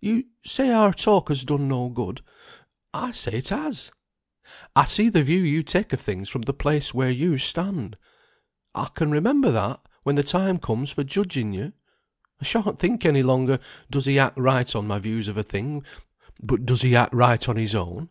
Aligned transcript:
You 0.00 0.24
say 0.44 0.72
our 0.72 0.92
talk 0.92 1.28
has 1.28 1.44
done 1.44 1.68
no 1.68 1.88
good. 1.88 2.20
I 2.92 3.12
say 3.12 3.34
it 3.34 3.50
has. 3.50 3.92
I 4.74 4.86
see 4.86 5.08
the 5.08 5.22
view 5.22 5.38
you 5.38 5.62
take 5.62 5.92
of 5.92 6.00
things 6.00 6.28
from 6.28 6.42
the 6.42 6.52
place 6.52 6.92
where 6.92 7.12
you 7.12 7.38
stand. 7.38 7.96
I 8.74 8.86
can 8.86 9.12
remember 9.12 9.52
that, 9.52 9.80
when 10.02 10.16
the 10.16 10.24
time 10.24 10.58
comes 10.58 10.90
for 10.90 11.04
judging 11.04 11.52
you; 11.52 11.74
I 12.40 12.44
sha'n't 12.44 12.80
think 12.80 13.06
any 13.06 13.22
longer, 13.22 13.60
does 13.88 14.06
he 14.06 14.18
act 14.18 14.36
right 14.36 14.74
on 14.74 14.88
my 14.88 14.98
views 14.98 15.28
of 15.28 15.36
a 15.36 15.44
thing, 15.44 15.84
but 16.42 16.66
does 16.66 16.82
he 16.82 16.96
act 16.96 17.14
right 17.14 17.48
on 17.48 17.54
his 17.54 17.76
own. 17.76 18.08